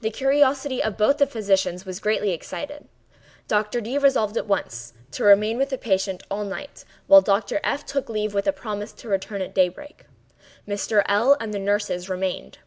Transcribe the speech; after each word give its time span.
The 0.00 0.08
curiosity 0.08 0.82
of 0.82 0.96
both 0.96 1.18
the 1.18 1.26
physicians 1.26 1.84
was 1.84 2.00
greatly 2.00 2.30
excited. 2.30 2.88
Dr. 3.48 3.82
D—— 3.82 3.98
resolved 3.98 4.38
at 4.38 4.46
once 4.46 4.94
to 5.10 5.24
remain 5.24 5.58
with 5.58 5.68
the 5.68 5.76
patient 5.76 6.22
all 6.30 6.42
night, 6.42 6.86
while 7.06 7.20
Dr. 7.20 7.60
F—— 7.62 7.84
took 7.84 8.08
leave 8.08 8.32
with 8.32 8.46
a 8.46 8.52
promise 8.54 8.92
to 8.94 9.10
return 9.10 9.42
at 9.42 9.54
daybreak. 9.54 10.06
Mr. 10.66 11.02
L—l 11.06 11.36
and 11.38 11.52
the 11.52 11.58
nurses 11.58 12.08
remained. 12.08 12.60